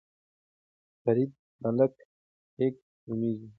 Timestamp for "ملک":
1.63-1.93